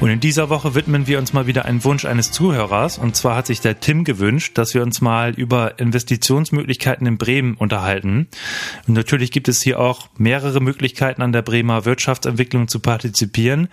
[0.00, 2.98] Und in dieser Woche widmen wir uns mal wieder einem Wunsch eines Zuhörers.
[2.98, 7.54] Und zwar hat sich der Tim gewünscht, dass wir uns mal über Investitionsmöglichkeiten in Bremen
[7.54, 8.28] unterhalten.
[8.86, 13.68] Und natürlich gibt es hier auch mehrere Möglichkeiten an der Bremer Wirtschaftsentwicklung zu partizipieren.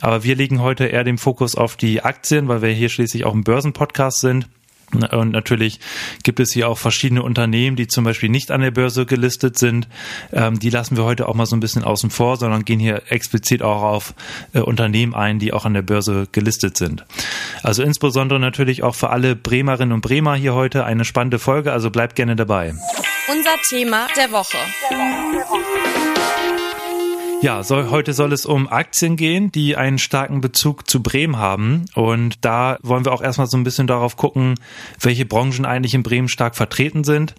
[0.00, 3.34] Aber wir legen heute eher den Fokus auf die Aktien, weil wir hier schließlich auch
[3.34, 4.48] ein Börsenpodcast sind.
[4.92, 5.80] Und natürlich
[6.22, 9.88] gibt es hier auch verschiedene Unternehmen, die zum Beispiel nicht an der Börse gelistet sind.
[10.32, 13.02] Ähm, die lassen wir heute auch mal so ein bisschen außen vor, sondern gehen hier
[13.08, 14.14] explizit auch auf
[14.52, 17.04] äh, Unternehmen ein, die auch an der Börse gelistet sind.
[17.62, 21.90] Also insbesondere natürlich auch für alle Bremerinnen und Bremer hier heute eine spannende Folge, also
[21.90, 22.74] bleibt gerne dabei.
[23.28, 24.56] Unser Thema der Woche.
[24.90, 25.99] Der Woche, der Woche.
[27.42, 31.86] Ja, soll, heute soll es um Aktien gehen, die einen starken Bezug zu Bremen haben.
[31.94, 34.56] Und da wollen wir auch erstmal so ein bisschen darauf gucken,
[35.00, 37.34] welche Branchen eigentlich in Bremen stark vertreten sind.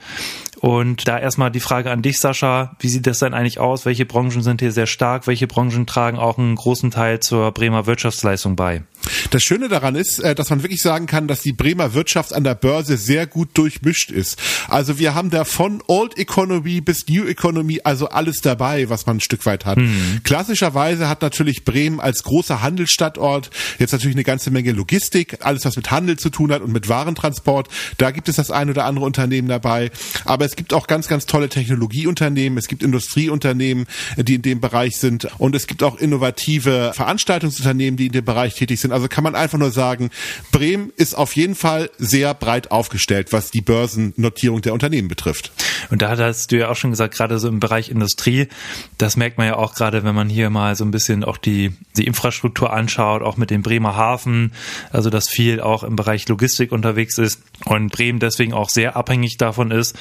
[0.61, 2.75] Und da erstmal die Frage an dich, Sascha.
[2.79, 3.85] Wie sieht das denn eigentlich aus?
[3.85, 5.25] Welche Branchen sind hier sehr stark?
[5.25, 8.83] Welche Branchen tragen auch einen großen Teil zur Bremer Wirtschaftsleistung bei?
[9.31, 12.43] Das Schöne daran ist, äh, dass man wirklich sagen kann, dass die Bremer Wirtschaft an
[12.43, 14.39] der Börse sehr gut durchmischt ist.
[14.67, 19.17] Also wir haben da von Old Economy bis New Economy, also alles dabei, was man
[19.17, 19.79] ein Stück weit hat.
[19.79, 20.21] Mhm.
[20.23, 25.75] Klassischerweise hat natürlich Bremen als großer Handelsstandort jetzt natürlich eine ganze Menge Logistik, alles was
[25.75, 27.67] mit Handel zu tun hat und mit Warentransport.
[27.97, 29.89] Da gibt es das ein oder andere Unternehmen dabei.
[30.25, 34.97] Aber es gibt auch ganz, ganz tolle Technologieunternehmen, es gibt Industrieunternehmen, die in dem Bereich
[34.97, 38.91] sind und es gibt auch innovative Veranstaltungsunternehmen, die in dem Bereich tätig sind.
[38.91, 40.09] Also kann man einfach nur sagen,
[40.51, 45.53] Bremen ist auf jeden Fall sehr breit aufgestellt, was die Börsennotierung der Unternehmen betrifft.
[45.89, 48.49] Und da hast du ja auch schon gesagt, gerade so im Bereich Industrie,
[48.97, 51.71] das merkt man ja auch gerade, wenn man hier mal so ein bisschen auch die,
[51.95, 54.51] die Infrastruktur anschaut, auch mit dem Bremer Hafen,
[54.91, 59.37] also dass viel auch im Bereich Logistik unterwegs ist und Bremen deswegen auch sehr abhängig
[59.37, 59.97] davon ist,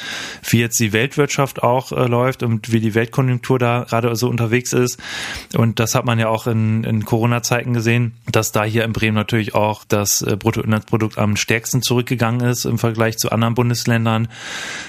[0.48, 4.72] wie jetzt die Weltwirtschaft auch äh, läuft und wie die Weltkonjunktur da gerade so unterwegs
[4.72, 4.98] ist.
[5.56, 9.14] Und das hat man ja auch in, in Corona-Zeiten gesehen, dass da hier in Bremen
[9.14, 14.28] natürlich auch das äh, Bruttoinlandsprodukt am stärksten zurückgegangen ist im Vergleich zu anderen Bundesländern,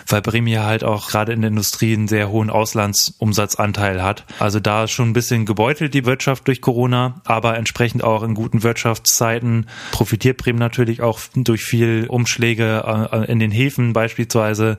[0.08, 4.26] weil Bremen ja halt auch gerade in der Industrie einen sehr hohen Auslandsumsatzanteil hat.
[4.40, 8.34] Also da ist schon ein bisschen gebeutelt die Wirtschaft durch Corona, aber entsprechend auch in
[8.34, 14.78] guten Wirtschaftszeiten profitiert Bremen natürlich auch durch viel Umschläge äh, in den Häfen beispielsweise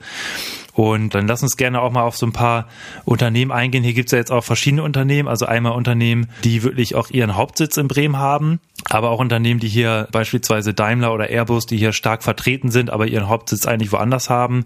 [0.75, 2.67] und dann lass uns gerne auch mal auf so ein paar
[3.05, 3.85] Unternehmen eingehen.
[3.85, 7.37] Hier gibt es ja jetzt auch verschiedene Unternehmen, also einmal Unternehmen, die wirklich auch ihren
[7.37, 11.93] Hauptsitz in Bremen haben, aber auch Unternehmen, die hier beispielsweise Daimler oder Airbus, die hier
[11.93, 14.65] stark vertreten sind, aber ihren Hauptsitz eigentlich woanders haben.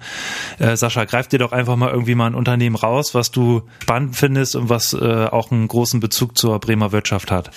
[0.59, 4.17] Äh, Sascha, greif dir doch einfach mal irgendwie mal ein Unternehmen raus, was du spannend
[4.17, 7.51] findest und was äh, auch einen großen Bezug zur Bremer Wirtschaft hat.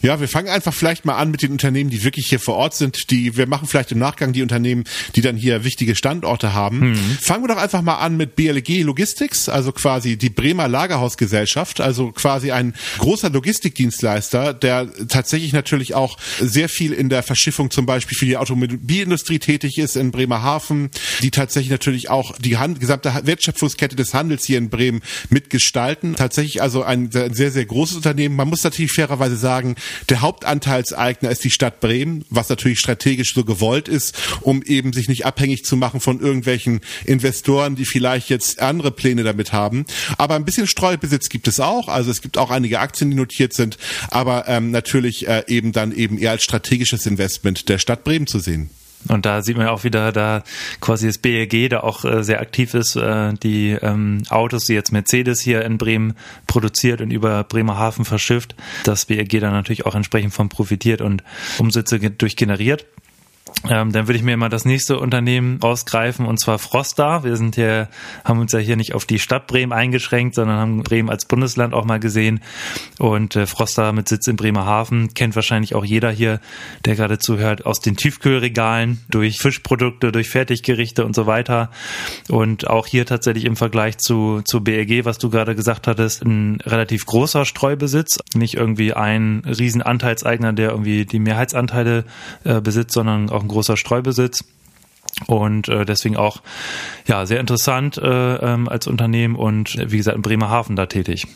[0.00, 2.74] Ja, wir fangen einfach vielleicht mal an mit den Unternehmen, die wirklich hier vor Ort
[2.74, 3.10] sind.
[3.10, 4.84] Die wir machen vielleicht im Nachgang die Unternehmen,
[5.14, 6.90] die dann hier wichtige Standorte haben.
[6.90, 7.18] Mhm.
[7.20, 12.12] Fangen wir doch einfach mal an mit BLG Logistics, also quasi die Bremer Lagerhausgesellschaft, also
[12.12, 18.16] quasi ein großer Logistikdienstleister, der tatsächlich natürlich auch sehr viel in der Verschiffung zum Beispiel
[18.16, 20.90] für die Automobilindustrie tätig ist in Bremerhaven,
[21.22, 26.14] die tatsächlich natürlich auch die Hand, gesamte Wertschöpfungskette des Handels hier in Bremen mitgestalten.
[26.14, 28.36] Tatsächlich also ein sehr, sehr großes Unternehmen.
[28.36, 29.76] Man muss natürlich fairerweise sagen,
[30.08, 35.08] der Hauptanteilseigner ist die Stadt Bremen, was natürlich strategisch so gewollt ist, um eben sich
[35.08, 39.84] nicht abhängig zu machen von irgendwelchen Investoren, die vielleicht jetzt andere Pläne damit haben.
[40.18, 41.88] Aber ein bisschen Streubesitz gibt es auch.
[41.88, 43.78] Also es gibt auch einige Aktien, die notiert sind,
[44.10, 48.38] aber ähm, natürlich äh, eben dann eben eher als strategisches Investment der Stadt Bremen zu
[48.38, 48.70] sehen.
[49.08, 50.42] Und da sieht man auch wieder, da
[50.80, 54.92] quasi das BEG da auch äh, sehr aktiv ist, äh, die ähm, Autos, die jetzt
[54.92, 56.14] Mercedes hier in Bremen
[56.46, 58.54] produziert und über Bremerhaven verschifft,
[58.84, 61.22] das BEG dann natürlich auch entsprechend von profitiert und
[61.58, 62.86] Umsätze durch generiert.
[63.68, 67.24] Ähm, dann würde ich mir mal das nächste Unternehmen rausgreifen und zwar Frosta.
[67.24, 67.88] Wir sind hier,
[68.24, 71.74] haben uns ja hier nicht auf die Stadt Bremen eingeschränkt, sondern haben Bremen als Bundesland
[71.74, 72.40] auch mal gesehen.
[72.98, 76.40] Und äh, Frosta mit Sitz in Bremerhaven kennt wahrscheinlich auch jeder hier,
[76.84, 81.70] der gerade zuhört, aus den Tiefkühlregalen, durch Fischprodukte, durch Fertiggerichte und so weiter.
[82.28, 86.60] Und auch hier tatsächlich im Vergleich zu, zu BRG, was du gerade gesagt hattest, ein
[86.64, 88.18] relativ großer Streubesitz.
[88.34, 92.04] Nicht irgendwie ein Riesenanteilseigner, der irgendwie die Mehrheitsanteile
[92.44, 94.44] äh, besitzt, sondern auch ein großer Streubesitz
[95.26, 96.42] und äh, deswegen auch
[97.06, 101.26] ja sehr interessant äh, ähm, als Unternehmen und wie gesagt in Bremerhaven da tätig.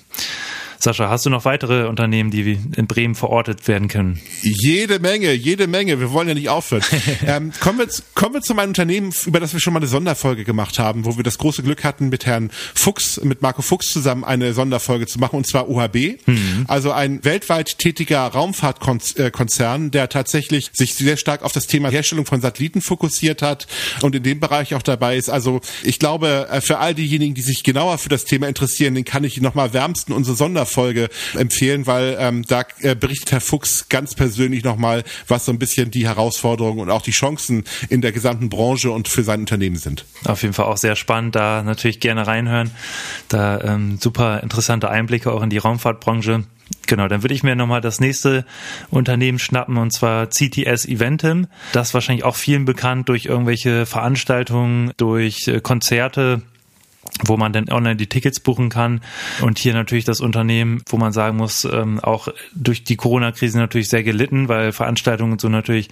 [0.83, 4.19] Sascha, hast du noch weitere Unternehmen, die in Bremen verortet werden können?
[4.41, 6.01] Jede Menge, jede Menge.
[6.01, 6.83] Wir wollen ja nicht aufhören.
[7.27, 10.45] ähm, kommen, wir, kommen wir zu meinem Unternehmen, über das wir schon mal eine Sonderfolge
[10.45, 14.25] gemacht haben, wo wir das große Glück hatten, mit Herrn Fuchs, mit Marco Fuchs zusammen
[14.25, 16.27] eine Sonderfolge zu machen, und zwar UHB.
[16.27, 16.65] Mhm.
[16.67, 22.41] Also ein weltweit tätiger Raumfahrtkonzern, der tatsächlich sich sehr stark auf das Thema Herstellung von
[22.41, 23.67] Satelliten fokussiert hat
[24.01, 25.29] und in dem Bereich auch dabei ist.
[25.29, 29.05] Also ich glaube, äh, für all diejenigen, die sich genauer für das Thema interessieren, den
[29.05, 30.70] kann ich nochmal wärmsten unsere Sonderfolge
[31.35, 35.91] empfehlen, weil ähm, da äh, berichtet Herr Fuchs ganz persönlich nochmal, was so ein bisschen
[35.91, 40.05] die Herausforderungen und auch die Chancen in der gesamten Branche und für sein Unternehmen sind.
[40.25, 42.71] Auf jeden Fall auch sehr spannend, da natürlich gerne reinhören.
[43.29, 46.45] Da ähm, super interessante Einblicke auch in die Raumfahrtbranche.
[46.87, 48.45] Genau, dann würde ich mir nochmal das nächste
[48.91, 51.47] Unternehmen schnappen und zwar CTS Eventim.
[51.73, 56.43] Das wahrscheinlich auch vielen bekannt durch irgendwelche Veranstaltungen, durch äh, Konzerte
[57.25, 59.01] wo man dann online die Tickets buchen kann.
[59.43, 63.89] Und hier natürlich das Unternehmen, wo man sagen muss, ähm, auch durch die Corona-Krise natürlich
[63.89, 65.89] sehr gelitten, weil Veranstaltungen so natürlich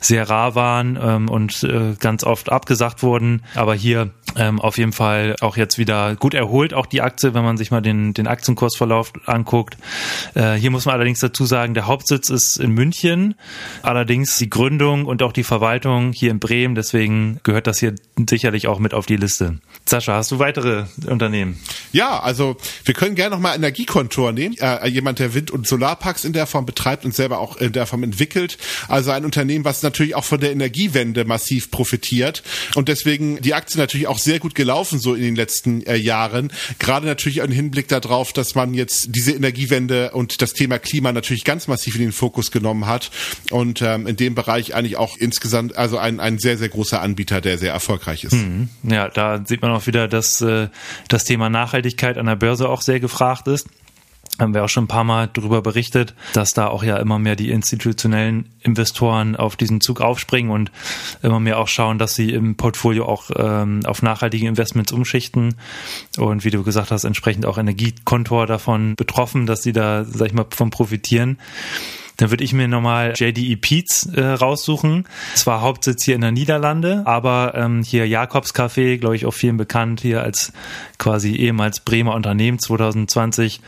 [0.00, 3.42] sehr rar waren ähm, und äh, ganz oft abgesagt wurden.
[3.54, 7.44] Aber hier ähm, auf jeden Fall auch jetzt wieder gut erholt, auch die Aktie, wenn
[7.44, 9.76] man sich mal den, den Aktienkursverlauf anguckt.
[10.34, 13.34] Äh, hier muss man allerdings dazu sagen, der Hauptsitz ist in München,
[13.82, 17.94] allerdings die Gründung und auch die Verwaltung hier in Bremen, deswegen gehört das hier
[18.28, 19.58] sicherlich auch mit auf die Liste.
[19.86, 21.58] Sascha, hast du weitere Unternehmen?
[21.92, 24.56] Ja, also wir können gerne nochmal Energiekontor nehmen.
[24.58, 27.86] Äh, jemand, der Wind- und Solarparks in der Form betreibt und selber auch in der
[27.86, 28.58] Form entwickelt.
[28.88, 32.42] Also ein Unternehmen, was natürlich auch von der Energiewende massiv profitiert
[32.74, 36.52] und deswegen die Aktie natürlich auch sehr gut gelaufen so in den letzten äh, Jahren.
[36.78, 41.44] Gerade natürlich im Hinblick darauf, dass man jetzt diese Energiewende und das Thema Klima natürlich
[41.44, 43.10] ganz massiv in den Fokus genommen hat
[43.50, 47.40] und ähm, in dem Bereich eigentlich auch insgesamt also ein, ein sehr, sehr großer Anbieter,
[47.40, 48.34] der sehr erfolgreich ist.
[48.34, 48.68] Mhm.
[48.82, 50.68] Ja, da sieht man auch wieder, dass äh,
[51.08, 53.68] das Thema Nachhaltigkeit an der Börse auch sehr gefragt ist
[54.38, 57.36] haben wir auch schon ein paar Mal darüber berichtet, dass da auch ja immer mehr
[57.36, 60.70] die institutionellen Investoren auf diesen Zug aufspringen und
[61.22, 65.56] immer mehr auch schauen, dass sie im Portfolio auch ähm, auf nachhaltige Investments umschichten
[66.18, 70.34] und wie du gesagt hast, entsprechend auch Energiekontor davon betroffen, dass sie da, sag ich
[70.34, 71.38] mal, von profitieren.
[72.16, 75.04] Dann würde ich mir nochmal JDE Peets äh, raussuchen.
[75.34, 79.56] Zwar Hauptsitz hier in der Niederlande, aber ähm, hier Jakobs Café, glaube ich, auch vielen
[79.56, 80.52] bekannt, hier als
[80.98, 82.58] quasi ehemals Bremer Unternehmen.
[82.58, 83.60] 2020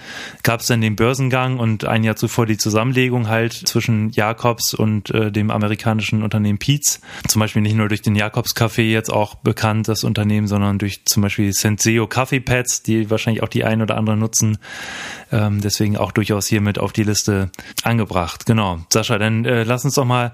[0.43, 5.11] gab es dann den Börsengang und ein Jahr zuvor die Zusammenlegung halt zwischen Jakobs und
[5.11, 7.00] äh, dem amerikanischen Unternehmen Peets.
[7.27, 11.05] Zum Beispiel nicht nur durch den Jakobs Café jetzt auch bekannt, das Unternehmen, sondern durch
[11.05, 14.59] zum Beispiel Senseo Coffee Pads, die wahrscheinlich auch die ein oder andere nutzen.
[15.31, 17.51] Ähm, deswegen auch durchaus hier mit auf die Liste
[17.83, 18.47] angebracht.
[18.47, 18.81] Genau.
[18.89, 20.33] Sascha, dann äh, lass uns doch mal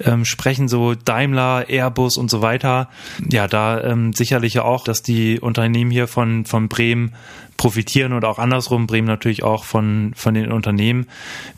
[0.00, 2.88] ähm, sprechen, so Daimler, Airbus und so weiter.
[3.30, 7.14] Ja, da ähm, sicherlich ja auch, dass die Unternehmen hier von, von Bremen
[7.60, 11.06] profitieren und auch andersrum Bremen natürlich auch von, von den Unternehmen.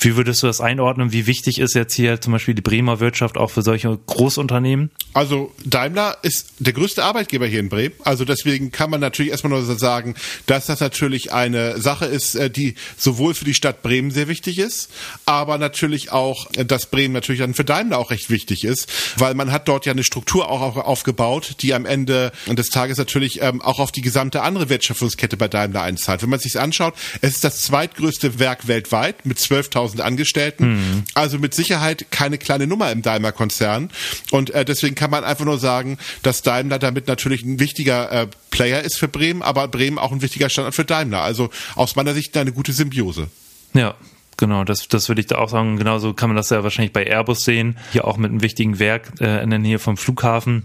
[0.00, 1.12] Wie würdest du das einordnen?
[1.12, 4.90] Wie wichtig ist jetzt hier zum Beispiel die Bremer Wirtschaft auch für solche Großunternehmen?
[5.14, 7.94] Also Daimler ist der größte Arbeitgeber hier in Bremen.
[8.02, 10.16] Also deswegen kann man natürlich erstmal nur sagen,
[10.46, 14.58] dass das natürlich eine Sache ist, äh, die sowohl für die Stadt Bremen sehr wichtig
[14.58, 14.90] ist,
[15.24, 19.34] aber natürlich auch, äh, dass Bremen natürlich dann für Daimler auch recht wichtig ist, weil
[19.34, 23.62] man hat dort ja eine Struktur auch aufgebaut, die am Ende des Tages natürlich ähm,
[23.62, 26.22] auch auf die gesamte andere Wertschöpfungskette bei Daimler einzahlt.
[26.22, 30.74] Wenn man sich anschaut, es ist das zweitgrößte Werk weltweit mit 12.000 Angestellten.
[30.74, 31.04] Mhm.
[31.14, 33.90] Also mit Sicherheit keine kleine Nummer im Daimler-Konzern.
[34.30, 38.26] Und äh, deswegen kann man einfach nur sagen, dass Daimler damit natürlich ein wichtiger äh,
[38.50, 41.22] Player ist für Bremen, aber Bremen auch ein wichtiger Standort für Daimler.
[41.22, 43.28] Also aus meiner Sicht eine gute Symbiose.
[43.74, 43.94] Ja,
[44.38, 45.76] Genau, das, das würde ich da auch sagen.
[45.76, 47.76] Genauso kann man das ja wahrscheinlich bei Airbus sehen.
[47.92, 50.64] Hier auch mit einem wichtigen Werk äh, in der Nähe vom Flughafen.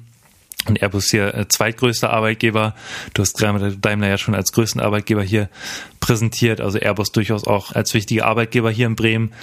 [0.68, 2.76] Und Airbus hier äh, zweitgrößter Arbeitgeber.
[3.14, 5.50] Du hast Daimler ja schon als größten Arbeitgeber hier
[6.00, 6.62] präsentiert.
[6.62, 9.34] Also Airbus durchaus auch als wichtiger Arbeitgeber hier in Bremen.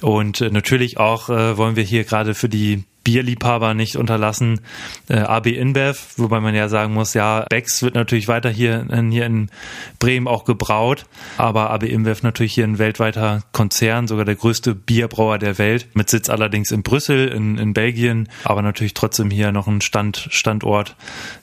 [0.00, 4.60] Und äh, natürlich auch äh, wollen wir hier gerade für die Bierliebhaber nicht unterlassen.
[5.08, 9.10] Äh, AB InBev, wobei man ja sagen muss, ja, Becks wird natürlich weiter hier, in,
[9.10, 9.50] hier in
[9.98, 11.06] Bremen auch gebraut,
[11.36, 16.10] aber AB InBev natürlich hier ein weltweiter Konzern, sogar der größte Bierbrauer der Welt, mit
[16.10, 20.96] Sitz allerdings in Brüssel, in, in Belgien, aber natürlich trotzdem hier noch ein Stand, Standort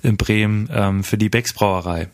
[0.04, 2.08] in Bremen ähm, für die Becks Brauerei.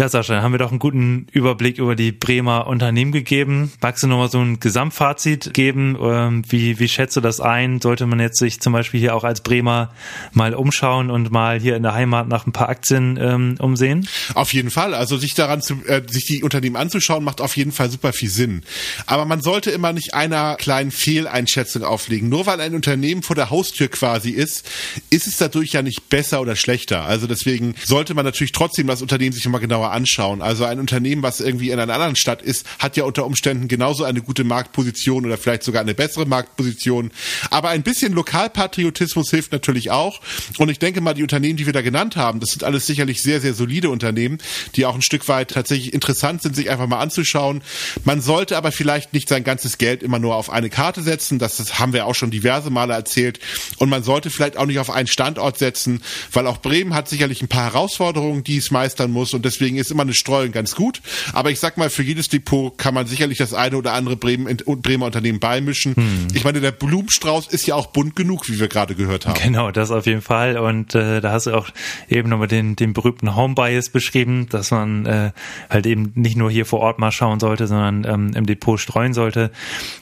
[0.00, 3.72] Ja, Sascha, haben wir doch einen guten Überblick über die Bremer Unternehmen gegeben.
[3.80, 5.98] Magst du nochmal so ein Gesamtfazit geben?
[6.00, 7.80] Ähm, wie, wie schätzt du das ein?
[7.80, 9.92] Sollte man jetzt sich zum Beispiel hier auch als Bremer
[10.32, 14.06] mal umschauen und mal hier in der Heimat nach ein paar Aktien ähm, umsehen?
[14.34, 14.94] Auf jeden Fall.
[14.94, 18.30] Also sich daran zu, äh, sich die Unternehmen anzuschauen, macht auf jeden Fall super viel
[18.30, 18.62] Sinn.
[19.06, 22.28] Aber man sollte immer nicht einer kleinen Fehleinschätzung auflegen.
[22.28, 24.64] Nur weil ein Unternehmen vor der Haustür quasi ist,
[25.10, 27.02] ist es dadurch ja nicht besser oder schlechter.
[27.02, 30.42] Also deswegen sollte man natürlich trotzdem das Unternehmen sich immer genauer genauer anschauen.
[30.42, 34.04] Also ein Unternehmen, was irgendwie in einer anderen Stadt ist, hat ja unter Umständen genauso
[34.04, 37.10] eine gute Marktposition oder vielleicht sogar eine bessere Marktposition.
[37.50, 40.20] Aber ein bisschen Lokalpatriotismus hilft natürlich auch.
[40.58, 43.22] Und ich denke mal, die Unternehmen, die wir da genannt haben, das sind alles sicherlich
[43.22, 44.38] sehr, sehr solide Unternehmen,
[44.76, 47.62] die auch ein Stück weit tatsächlich interessant sind, sich einfach mal anzuschauen.
[48.04, 51.38] Man sollte aber vielleicht nicht sein ganzes Geld immer nur auf eine Karte setzen.
[51.38, 53.40] Das, das haben wir auch schon diverse Male erzählt.
[53.78, 56.02] Und man sollte vielleicht auch nicht auf einen Standort setzen,
[56.32, 59.34] weil auch Bremen hat sicherlich ein paar Herausforderungen, die es meistern muss.
[59.34, 61.00] Und deswegen ist immer eine Streuung ganz gut.
[61.32, 64.56] Aber ich sag mal, für jedes Depot kann man sicherlich das eine oder andere Bremen,
[64.82, 65.94] Bremer Unternehmen beimischen.
[65.96, 66.28] Hm.
[66.34, 69.40] Ich meine, der Blumenstrauß ist ja auch bunt genug, wie wir gerade gehört haben.
[69.42, 70.58] Genau, das auf jeden Fall.
[70.58, 71.68] Und äh, da hast du auch
[72.08, 75.30] eben nochmal den, den berühmten Home Bias beschrieben, dass man äh,
[75.70, 79.14] halt eben nicht nur hier vor Ort mal schauen sollte, sondern ähm, im Depot streuen
[79.14, 79.50] sollte.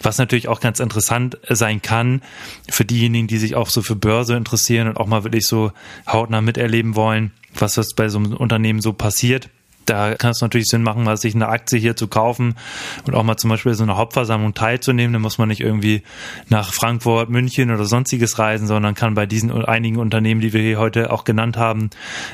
[0.02, 2.22] Was natürlich auch ganz interessant sein kann
[2.68, 5.72] für diejenigen, die sich auch so für Börse interessieren und auch mal wirklich so
[6.06, 9.48] hautnah miterleben wollen, was das bei so einem Unternehmen so passiert
[9.86, 12.56] da kann es natürlich Sinn machen, mal sich eine Aktie hier zu kaufen
[13.06, 15.12] und auch mal zum Beispiel so eine Hauptversammlung teilzunehmen.
[15.12, 16.02] Da muss man nicht irgendwie
[16.48, 20.78] nach Frankfurt, München oder sonstiges reisen, sondern kann bei diesen einigen Unternehmen, die wir hier
[20.78, 21.90] heute auch genannt haben,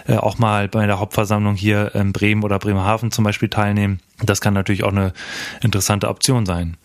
[0.06, 4.00] äh, auch mal bei der Hauptversammlung hier in Bremen oder Bremerhaven zum Beispiel teilnehmen.
[4.22, 5.12] Das kann natürlich auch eine
[5.62, 6.76] interessante Option sein.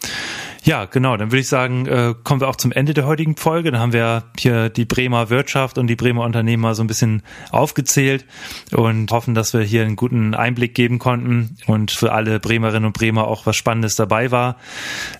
[0.64, 1.18] Ja, genau.
[1.18, 3.72] Dann würde ich sagen, äh, kommen wir auch zum Ende der heutigen Folge.
[3.72, 8.26] Dann haben wir hier die Bremer Wirtschaft und die Bremer Unternehmer so ein bisschen aufgezählt
[8.72, 12.94] und hoffen, dass wir hier einen guten Einblick geben konnten und für alle Bremerinnen und
[12.94, 14.58] Bremer auch was Spannendes dabei war.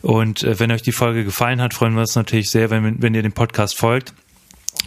[0.02, 3.14] Und äh, wenn euch die Folge gefallen hat, freuen wir uns natürlich sehr, wenn, wenn
[3.14, 4.14] ihr dem Podcast folgt.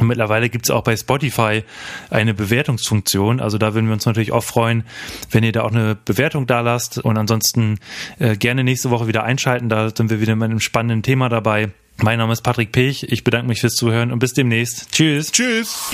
[0.00, 1.62] Und mittlerweile gibt es auch bei Spotify
[2.08, 3.38] eine Bewertungsfunktion.
[3.40, 4.84] Also da würden wir uns natürlich auch freuen,
[5.30, 6.98] wenn ihr da auch eine Bewertung da lasst.
[6.98, 7.78] Und ansonsten
[8.18, 9.68] äh, gerne nächste Woche wieder einschalten.
[9.68, 11.70] Da sind wir wieder mit einem spannenden Thema dabei.
[11.98, 13.02] Mein Name ist Patrick Pech.
[13.10, 14.90] Ich bedanke mich fürs Zuhören und bis demnächst.
[14.90, 15.30] Tschüss.
[15.32, 15.90] Tschüss.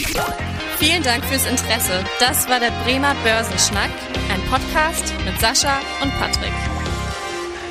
[0.79, 2.05] Vielen Dank fürs Interesse.
[2.21, 3.91] Das war der Bremer Börsenschnack,
[4.33, 6.76] ein Podcast mit Sascha und Patrick.